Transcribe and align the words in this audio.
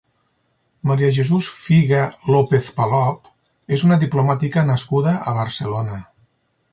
María 0.91 1.09
Jesús 1.17 1.49
Figa 1.65 1.99
López-Palop 2.35 3.29
és 3.77 3.83
una 3.89 3.99
diplomàtica 4.05 4.65
nascuda 4.71 5.17
a 5.33 5.39
Barcelona. 5.43 5.99